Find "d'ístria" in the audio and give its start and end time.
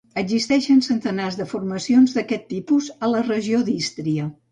3.69-4.27